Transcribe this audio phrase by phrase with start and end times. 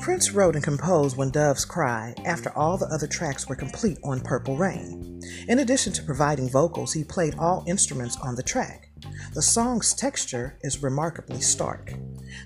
[0.00, 4.20] Prince wrote and composed When Doves Cry after all the other tracks were complete on
[4.20, 5.20] Purple Rain.
[5.48, 8.88] In addition to providing vocals, he played all instruments on the track.
[9.34, 11.92] The song's texture is remarkably stark.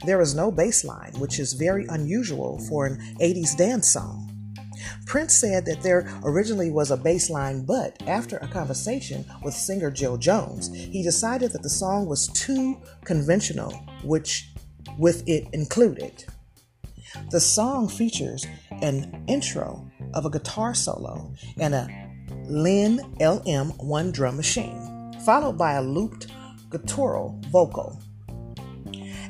[0.05, 4.30] There is no bass line, which is very unusual for an 80s dance song.
[5.07, 9.91] Prince said that there originally was a bass line, but after a conversation with singer
[9.91, 13.73] Jill Jones, he decided that the song was too conventional,
[14.05, 14.53] which
[14.99, 16.25] with it included.
[17.31, 21.89] The song features an intro of a guitar solo and a
[22.49, 26.29] Linn LM one drum machine, followed by a looped
[26.69, 28.01] guttural vocal.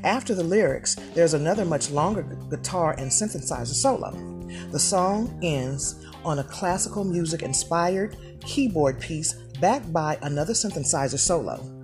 [0.05, 4.40] After the lyrics, there's another much longer guitar and synthesizer solo.
[4.71, 11.81] The song ends on a classical music inspired keyboard piece backed by another synthesizer solo.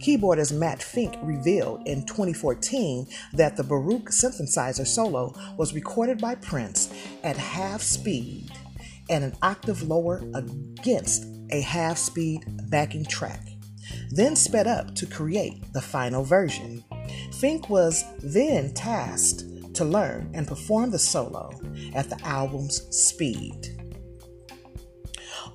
[0.00, 6.92] Keyboardist Matt Fink revealed in 2014 that the Baroque synthesizer solo was recorded by Prince
[7.22, 8.50] at half speed
[9.10, 13.46] and an octave lower against a half speed backing track,
[14.10, 16.82] then sped up to create the final version.
[17.32, 19.44] Fink was then tasked
[19.80, 21.50] to learn and perform the solo
[21.94, 23.78] at the album's speed.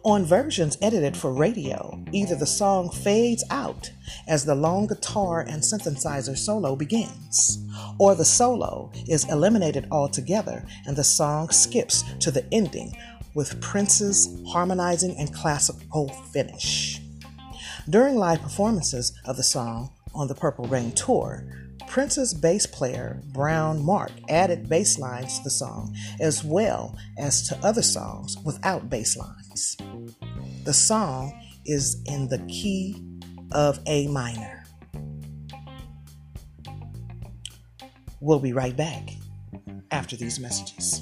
[0.04, 3.92] On versions edited for radio, either the song fades out
[4.28, 7.64] as the long guitar and synthesizer solo begins,
[8.00, 12.98] or the solo is eliminated altogether and the song skips to the ending
[13.36, 17.00] with Prince's harmonizing and classical finish.
[17.88, 21.65] During live performances of the song on the Purple Rain tour,
[21.96, 27.58] Prince's bass player, Brown Mark, added bass lines to the song as well as to
[27.66, 29.78] other songs without bass lines.
[30.66, 33.02] The song is in the key
[33.54, 34.66] of A minor.
[38.20, 39.12] We'll be right back
[39.90, 41.02] after these messages.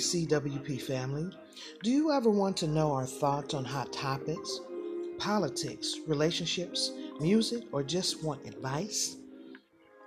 [0.00, 1.30] CWP family.
[1.82, 4.60] Do you ever want to know our thoughts on hot topics,
[5.18, 9.16] politics, relationships, music, or just want advice?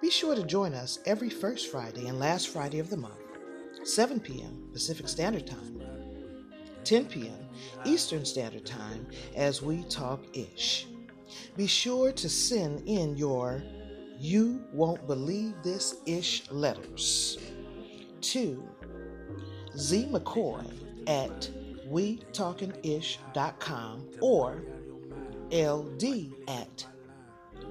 [0.01, 3.21] Be sure to join us every first Friday and last Friday of the month,
[3.83, 4.67] 7 p.m.
[4.73, 5.81] Pacific Standard Time,
[6.83, 7.47] 10 p.m.
[7.85, 10.87] Eastern Standard Time as we talk ish.
[11.55, 13.63] Be sure to send in your
[14.19, 17.37] You Won't Believe This Ish letters
[18.21, 18.67] to
[19.77, 20.65] Z McCoy
[21.07, 21.49] at
[21.89, 24.61] WeTalkingIsh.com or
[25.51, 26.03] LD
[26.47, 26.85] at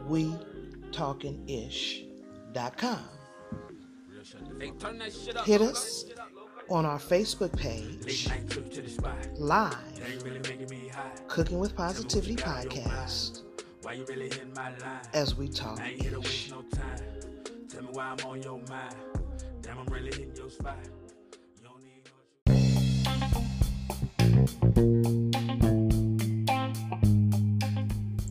[0.09, 3.05] WeTalkingIsh.com.
[5.45, 6.05] Hit us
[6.69, 8.29] on our Facebook page,
[9.37, 9.77] live,
[11.29, 13.43] Cooking with Positivity podcast,
[15.13, 16.53] as we talk ish.
[17.69, 18.95] Tell me why I'm on your mind.
[19.61, 20.79] Damn, I'm really hitting your spot.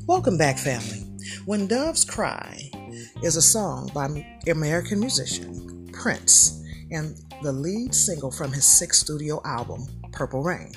[0.08, 1.06] Welcome back, family.
[1.46, 2.70] When Doves Cry
[3.24, 9.42] is a song by American musician Prince and the lead single from his sixth studio
[9.46, 10.74] album, Purple Rain.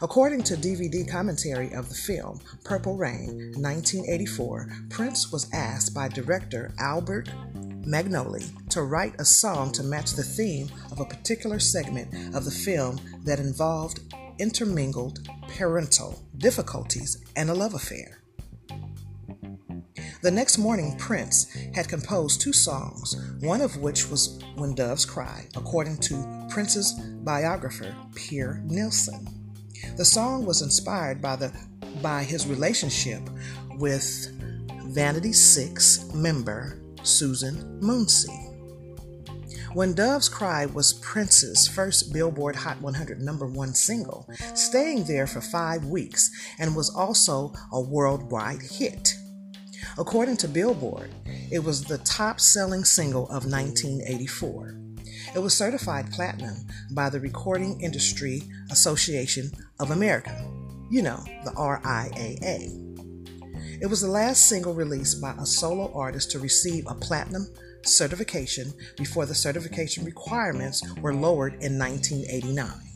[0.00, 6.72] According to DVD commentary of the film Purple Rain 1984, Prince was asked by director
[6.78, 7.28] Albert
[7.82, 12.50] Magnoli to write a song to match the theme of a particular segment of the
[12.50, 14.00] film that involved
[14.38, 18.20] intermingled parental difficulties and a love affair.
[20.22, 25.46] The next morning, Prince had composed two songs, one of which was When Doves Cry,
[25.54, 29.26] according to Prince's biographer, Pierre Nilsson.
[29.96, 31.52] The song was inspired by, the,
[32.00, 33.20] by his relationship
[33.72, 34.32] with
[34.86, 38.53] Vanity Six member Susan Moonsie.
[39.74, 45.40] When Doves Cry was Prince's first Billboard Hot 100 number one single, staying there for
[45.40, 46.30] five weeks,
[46.60, 49.16] and was also a worldwide hit.
[49.98, 51.10] According to Billboard,
[51.50, 54.80] it was the top selling single of 1984.
[55.34, 56.54] It was certified platinum
[56.92, 59.50] by the Recording Industry Association
[59.80, 60.48] of America,
[60.88, 62.80] you know, the RIAA.
[63.82, 67.48] It was the last single released by a solo artist to receive a platinum
[67.86, 72.94] certification before the certification requirements were lowered in 1989.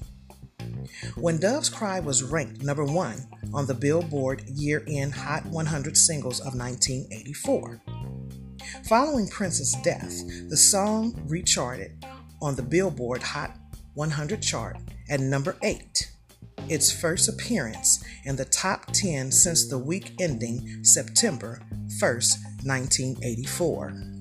[1.17, 6.40] When Doves Cry was ranked number one on the Billboard Year End Hot 100 Singles
[6.40, 7.81] of 1984.
[8.88, 10.12] Following Prince's death,
[10.49, 12.05] the song recharted
[12.41, 13.56] on the Billboard Hot
[13.94, 14.76] 100 chart
[15.11, 16.11] at number 8,
[16.69, 21.62] its first appearance in the top 10 since the week ending September
[22.00, 24.18] 1st, 1984.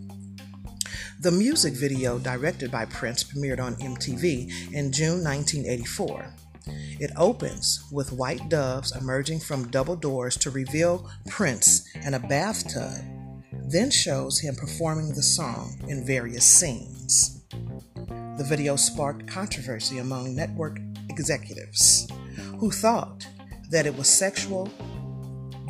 [1.19, 6.31] The music video, directed by Prince, premiered on MTV in June 1984.
[6.99, 13.01] It opens with white doves emerging from double doors to reveal Prince in a bathtub,
[13.67, 17.41] then shows him performing the song in various scenes.
[18.37, 20.77] The video sparked controversy among network
[21.09, 22.07] executives
[22.59, 23.25] who thought
[23.71, 24.69] that it was sexual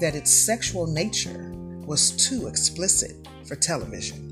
[0.01, 1.53] that its sexual nature
[1.85, 3.15] was too explicit
[3.45, 4.26] for television.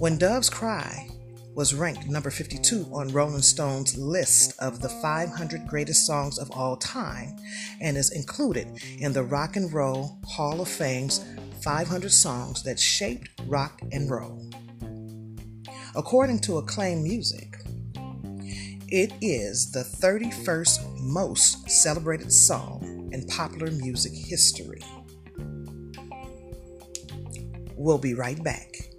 [0.00, 1.10] When Doves Cry
[1.54, 6.78] was ranked number 52 on Rolling Stone's list of the 500 greatest songs of all
[6.78, 7.36] time
[7.82, 11.22] and is included in the Rock and Roll Hall of Fame's
[11.62, 14.48] 500 songs that shaped rock and roll.
[15.94, 17.58] According to Acclaim Music,
[18.88, 24.80] it is the 31st most celebrated song in popular music history.
[27.76, 28.89] We'll be right back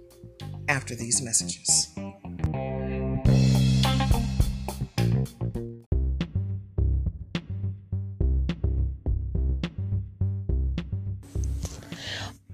[0.68, 1.88] after these messages.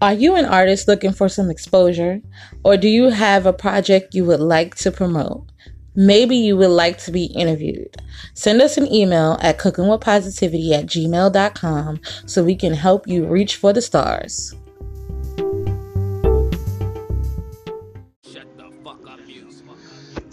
[0.01, 2.21] Are you an artist looking for some exposure?
[2.63, 5.51] Or do you have a project you would like to promote?
[5.97, 7.97] Maybe you would like to be interviewed.
[8.35, 13.73] Send us an email at cookingwithpositivity at gmail.com so we can help you reach for
[13.73, 14.55] the stars.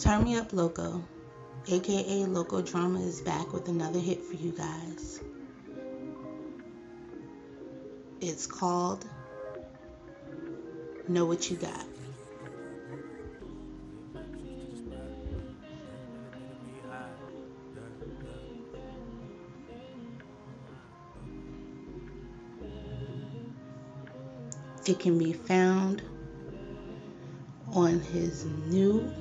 [0.06, 1.04] Turn Me Up Loco,
[1.68, 5.20] aka Loco Drama, is back with another hit for you guys.
[8.22, 9.04] It's called
[11.08, 11.86] Know What You Got.
[24.86, 26.04] It can be found
[27.74, 29.12] on his new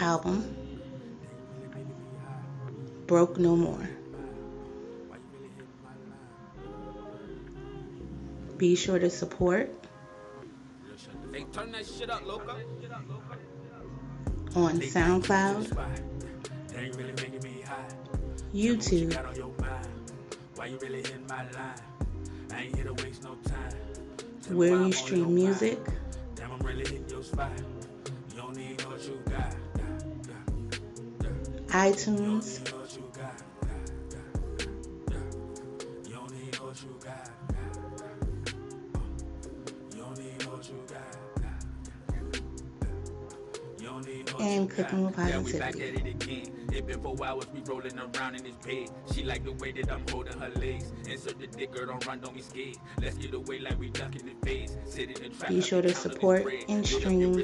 [0.00, 0.56] album,
[3.06, 3.88] Broke No More.
[8.56, 9.70] Be sure to support
[14.54, 15.68] on SoundCloud,
[18.54, 19.14] YouTube,
[24.48, 25.78] where you stream music
[31.76, 32.60] iTunes,
[44.40, 46.55] and cooking with positivity.
[46.88, 48.90] It been four hours, we rolling around in this bed.
[49.12, 50.92] She like the way that I'm holding her legs.
[51.10, 52.76] Insert the dick, girl, don't run, don't be scared.
[53.02, 54.76] Let's get away like we ducking the face.
[54.84, 55.50] Sit in the trap.
[55.50, 57.34] Be sure to support and stream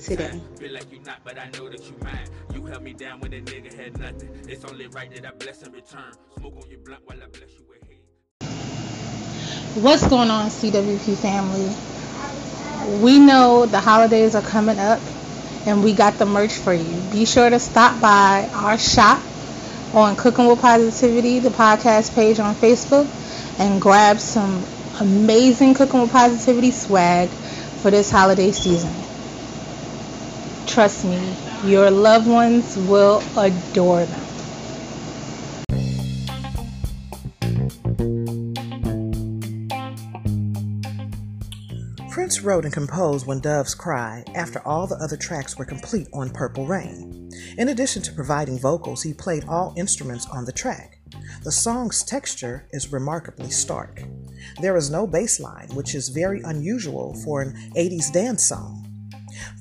[0.00, 0.40] today.
[0.58, 2.26] Feel like you not, but I know that you mine.
[2.54, 4.30] You held me down when a nigga had nothing.
[4.48, 6.14] It's only right that I bless in return.
[6.38, 8.00] Smoke on your blunt while I bless you with hate.
[9.82, 13.02] What's going on, CWP family?
[13.02, 15.00] We know the holidays are coming up
[15.66, 17.00] and we got the merch for you.
[17.02, 19.22] Be sure to stop by our shop
[19.92, 23.10] on Cooking with Positivity, the podcast page on Facebook,
[23.58, 24.66] and grab some
[25.00, 27.30] amazing Cooking with Positivity swag
[27.76, 29.04] for this holiday season.
[30.66, 34.23] Trust me, your loved ones will adore them.
[42.34, 46.30] Prince wrote and composed When Doves Cry after all the other tracks were complete on
[46.30, 47.30] Purple Rain.
[47.58, 50.98] In addition to providing vocals, he played all instruments on the track.
[51.44, 54.02] The song's texture is remarkably stark.
[54.60, 58.84] There is no bass line, which is very unusual for an 80s dance song.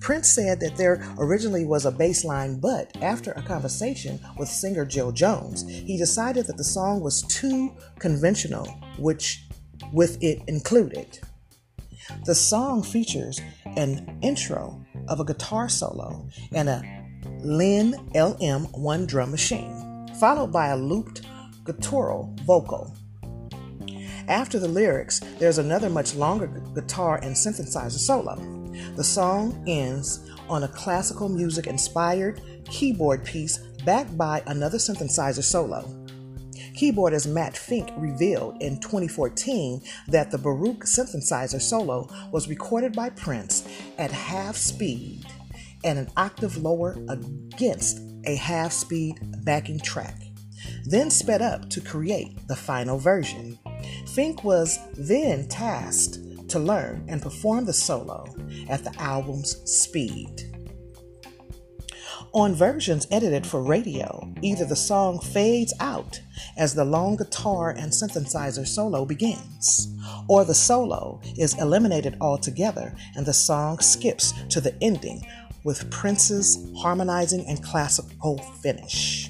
[0.01, 4.84] Prince said that there originally was a bass line, but after a conversation with singer
[4.84, 8.65] Jill Jones, he decided that the song was too conventional,
[8.98, 9.46] which
[9.92, 11.20] with it included.
[12.25, 16.81] The song features an intro of a guitar solo and a
[17.41, 21.22] Linn LM one drum machine, followed by a looped
[21.63, 22.93] guttural vocal.
[24.27, 28.36] After the lyrics, there's another much longer guitar and synthesizer solo.
[28.95, 36.02] The song ends on a classical music inspired keyboard piece backed by another synthesizer solo.
[36.74, 43.68] Keyboardist Matt Fink revealed in 2014 that the Baroque synthesizer solo was recorded by Prince
[43.98, 45.25] at half speed
[45.84, 50.20] and an octave lower against a half speed backing track,
[50.86, 53.60] then sped up to create the final version.
[54.13, 58.25] Fink was then tasked to learn and perform the solo
[58.70, 60.52] at the album's speed.
[62.36, 66.20] On versions edited for radio, either the song fades out
[66.58, 69.96] as the long guitar and synthesizer solo begins,
[70.28, 75.24] or the solo is eliminated altogether and the song skips to the ending
[75.63, 79.30] with Prince's harmonizing and classical finish.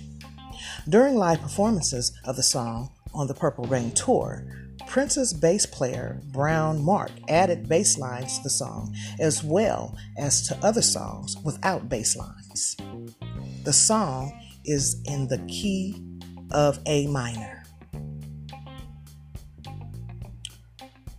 [0.87, 4.45] During live performances of the song on the Purple Rain tour,
[4.87, 10.57] Prince's bass player, Brown Mark, added bass lines to the song, as well as to
[10.65, 12.42] other songs without bass lines.
[12.53, 15.99] The song is in the key
[16.51, 17.63] of A minor.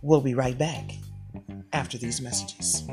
[0.01, 0.91] We'll be right back
[1.73, 2.83] after these messages.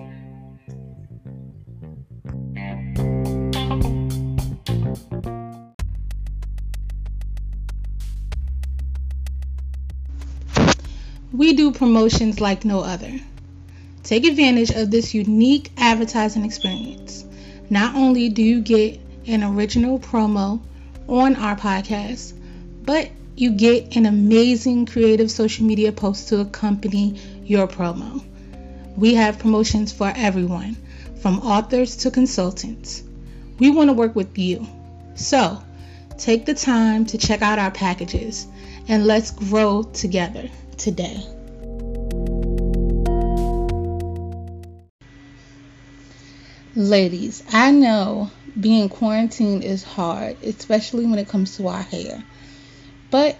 [11.32, 13.20] We do promotions like no other.
[14.02, 17.24] Take advantage of this unique advertising experience.
[17.72, 20.60] Not only do you get an original promo
[21.08, 22.34] on our podcast,
[22.84, 28.22] but you get an amazing creative social media post to accompany your promo.
[28.94, 30.76] We have promotions for everyone,
[31.22, 33.04] from authors to consultants.
[33.58, 34.66] We want to work with you.
[35.14, 35.62] So,
[36.18, 38.46] take the time to check out our packages
[38.86, 41.24] and let's grow together today.
[46.74, 52.24] Ladies, I know being quarantined is hard, especially when it comes to our hair.
[53.10, 53.36] But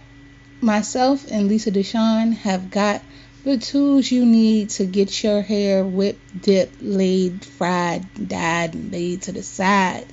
[0.61, 3.03] myself and Lisa Deshawn have got
[3.43, 9.23] the tools you need to get your hair whipped, dipped, laid, fried, dyed, and laid
[9.23, 10.07] to the side.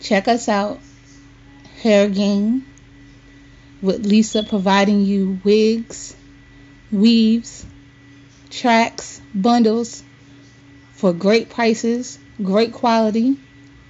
[0.00, 0.80] Check us out,
[1.80, 2.66] Hair Game,
[3.80, 6.14] with Lisa providing you wigs,
[6.92, 7.64] weaves,
[8.50, 10.02] tracks, bundles
[10.96, 13.36] for great prices, great quality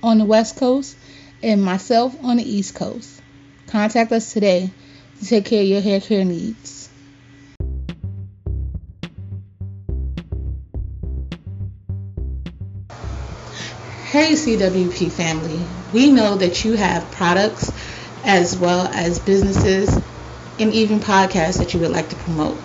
[0.02, 0.96] on the West Coast,
[1.42, 3.22] and myself on the East Coast.
[3.68, 4.70] Contact us today
[5.20, 6.88] to take care of your hair care needs.
[14.10, 15.60] Hey CWP family,
[15.92, 17.70] we know that you have products
[18.24, 19.94] as well as businesses
[20.58, 22.58] and even podcasts that you would like to promote.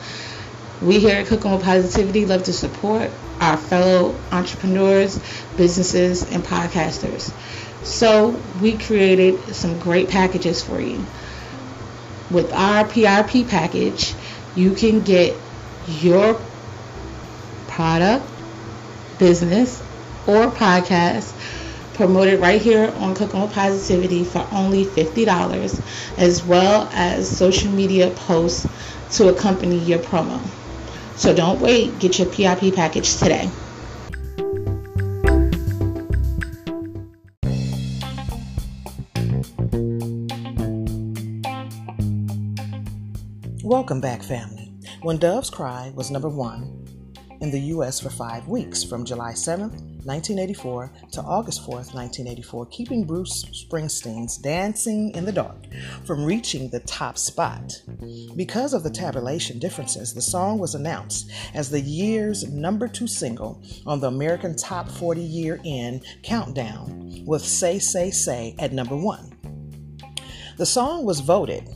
[0.81, 5.19] We here at Cooking with Positivity love to support our fellow entrepreneurs,
[5.57, 7.33] businesses, and podcasters.
[7.83, 8.29] So
[8.61, 11.05] we created some great packages for you.
[12.29, 14.15] With our PRP package,
[14.55, 15.35] you can get
[15.87, 16.39] your
[17.67, 18.31] product,
[19.17, 19.81] business,
[20.27, 21.33] or podcast
[21.95, 28.11] promoted right here on Cooking with Positivity for only $50, as well as social media
[28.11, 28.67] posts
[29.17, 30.39] to accompany your promo.
[31.21, 33.47] So don't wait, get your PIP package today.
[43.63, 44.73] Welcome back, family.
[45.03, 46.87] When Doves Cry was number one
[47.41, 47.99] in the U.S.
[47.99, 55.11] for five weeks, from July 7, 1984 to August 4, 1984, keeping Bruce Springsteen's Dancing
[55.15, 55.57] in the Dark
[56.05, 57.81] from reaching the top spot.
[58.35, 63.61] Because of the tabulation differences, the song was announced as the year's number two single
[63.87, 69.35] on the American Top 40 Year End Countdown, with Say, Say, Say at number one.
[70.57, 71.67] The song was voted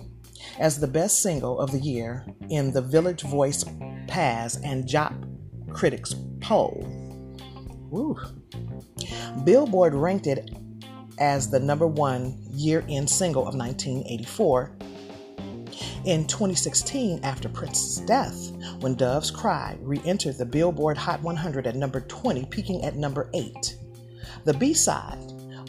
[0.59, 3.65] as the best single of the year in the Village Voice
[4.07, 5.34] Pazz and Jop
[5.75, 6.87] Critics poll.
[7.91, 8.17] Woo.
[9.43, 10.49] Billboard ranked it
[11.19, 14.71] as the number one year end single of 1984.
[16.05, 21.75] In 2016, after Prince's death, When Doves Cry re entered the Billboard Hot 100 at
[21.75, 23.75] number 20, peaking at number 8.
[24.45, 25.19] The B side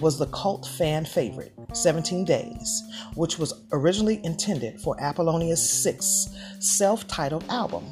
[0.00, 2.82] was the cult fan favorite, 17 Days,
[3.16, 7.84] which was originally intended for Apollonia's sixth self titled album.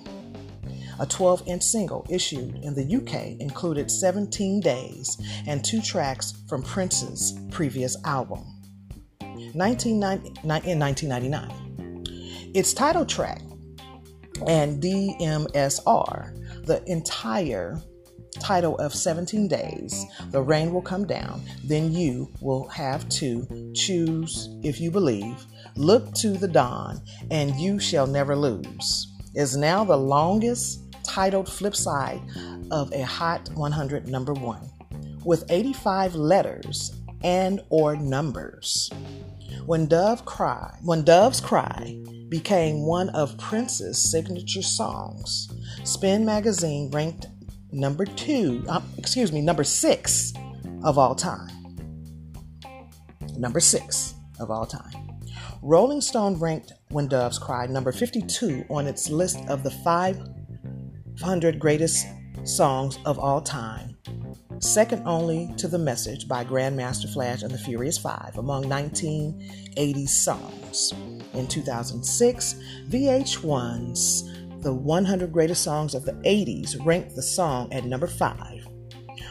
[0.98, 6.62] A 12 inch single issued in the UK included 17 Days and two tracks from
[6.62, 8.44] Prince's previous album.
[9.54, 12.52] 1990, in 1999.
[12.54, 13.42] Its title track
[14.46, 17.80] and DMSR, the entire
[18.40, 24.48] title of 17 days, the rain will come down, then you will have to choose
[24.62, 25.46] if you believe,
[25.76, 31.76] look to the dawn, and you shall never lose, is now the longest titled flip
[31.76, 32.20] side
[32.70, 34.70] of a Hot 100 number one,
[35.24, 38.90] with 85 letters and or numbers.
[39.66, 45.48] When Dove Cry, When Doves Cry became one of Prince's signature songs.
[45.84, 47.26] Spin magazine ranked
[47.72, 50.32] number 2, uh, excuse me, number 6
[50.82, 51.50] of all time.
[53.38, 55.18] Number 6 of all time.
[55.62, 59.70] Rolling Stone ranked When Doves Cry number 52 on its list of the
[61.18, 62.06] 500 greatest
[62.42, 63.96] songs of all time,
[64.58, 70.92] second only to The Message by Grandmaster Flash and the Furious Five among 1980s songs.
[71.34, 72.54] In 2006,
[72.88, 78.66] VH1's The 100 Greatest Songs of the 80s ranked the song at number 5.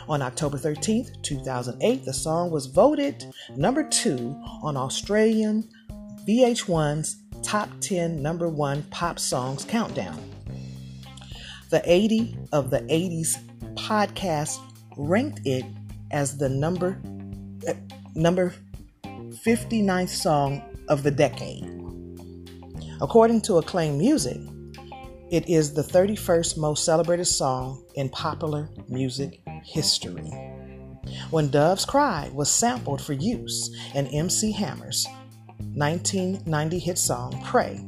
[0.07, 3.25] On October 13th, 2008, the song was voted
[3.57, 5.69] number 2 on Australian
[6.27, 10.32] VH1's Top 10 Number 1 Pop Songs Countdown.
[11.73, 13.35] The 80 of the 80s
[13.73, 14.59] podcast
[14.95, 15.65] ranked it
[16.11, 17.01] as the number
[17.67, 17.73] uh,
[18.13, 18.53] number
[19.03, 21.65] 59th song of the decade.
[23.01, 24.37] According to Acclaim Music,
[25.31, 30.29] it is the 31st most celebrated song in popular music history.
[31.31, 35.07] When Doves Cry was sampled for use in MC Hammer's
[35.73, 37.83] 1990 hit song Pray,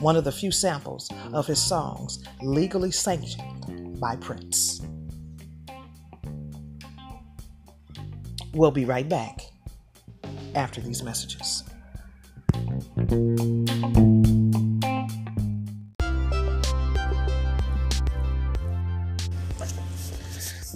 [0.00, 4.80] one of the few samples of his songs legally sanctioned by Prince.
[8.54, 9.40] We'll be right back
[10.54, 11.64] after these messages.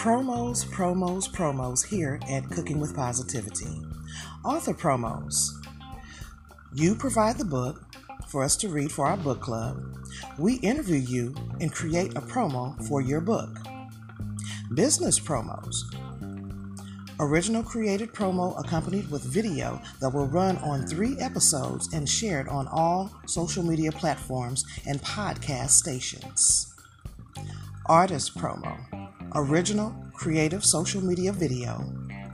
[0.00, 3.82] Promos, promos, promos here at Cooking with Positivity.
[4.46, 5.50] Author promos.
[6.72, 7.84] You provide the book
[8.26, 9.76] for us to read for our book club.
[10.38, 13.58] We interview you and create a promo for your book.
[14.72, 15.82] Business promos.
[17.18, 22.66] Original created promo accompanied with video that will run on three episodes and shared on
[22.68, 26.74] all social media platforms and podcast stations.
[27.84, 28.89] Artist promo
[29.34, 31.84] original creative social media video,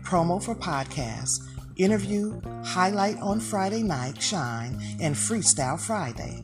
[0.02, 1.40] promo for podcasts,
[1.76, 6.40] interview, highlight on Friday night, shine, and freestyle Friday.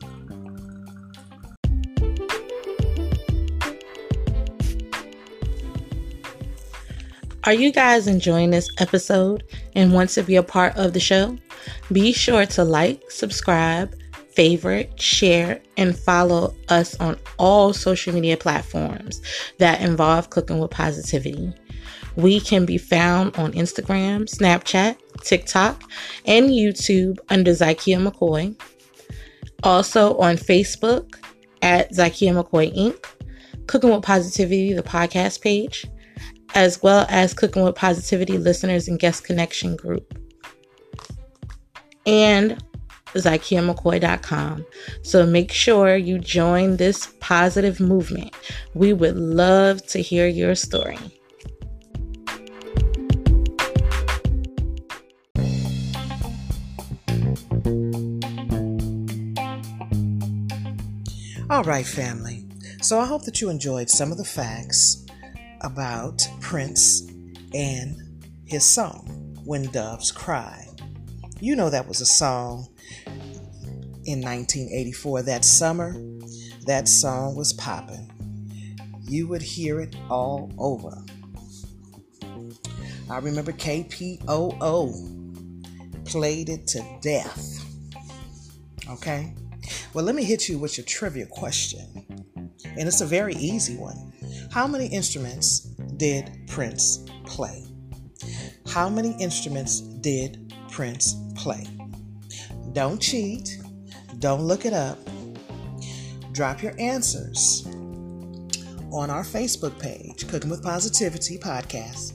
[7.45, 9.43] Are you guys enjoying this episode
[9.75, 11.37] and want to be a part of the show?
[11.91, 13.93] Be sure to like, subscribe,
[14.35, 19.21] favorite, share, and follow us on all social media platforms
[19.59, 21.53] that involve cooking with positivity.
[22.15, 25.81] We can be found on Instagram, Snapchat, TikTok,
[26.25, 28.55] and YouTube under Zykia McCoy.
[29.63, 31.15] Also on Facebook
[31.61, 33.05] at Zykia McCoy Inc.,
[33.67, 35.85] Cooking with Positivity, the podcast page,
[36.53, 40.17] as well as Cooking with Positivity listeners and guest connection group.
[42.05, 42.61] And
[43.13, 44.65] ZykiaMcCoy.com.
[45.01, 48.33] So make sure you join this positive movement.
[48.73, 50.97] We would love to hear your story.
[61.49, 62.47] All right, family.
[62.81, 65.05] So I hope that you enjoyed some of the facts
[65.61, 67.07] about Prince
[67.53, 67.95] and
[68.45, 70.67] his song, When Doves Cry.
[71.39, 72.72] You know that was a song
[74.05, 75.23] in 1984.
[75.23, 76.01] That summer,
[76.65, 78.11] that song was popping.
[79.01, 81.03] You would hear it all over.
[83.09, 85.23] I remember KPOO
[86.05, 87.65] played it to death.
[88.89, 89.33] Okay?
[89.93, 92.23] Well, let me hit you with your trivia question.
[92.65, 94.13] And it's a very easy one.
[94.51, 95.59] How many instruments
[95.97, 97.65] did Prince play?
[98.67, 101.67] How many instruments did Prince play?
[102.71, 103.59] Don't cheat.
[104.23, 104.97] Don't look it up.
[106.31, 107.65] Drop your answers
[108.89, 112.13] on our Facebook page, Cooking with Positivity Podcast.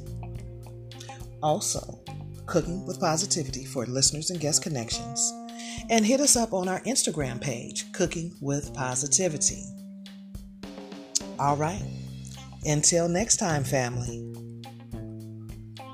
[1.42, 2.00] Also,
[2.46, 5.34] Cooking with Positivity for listeners and guest connections.
[5.90, 9.64] And hit us up on our Instagram page, Cooking with Positivity.
[11.38, 11.84] All right.
[12.64, 14.24] Until next time, family.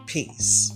[0.07, 0.71] Peace.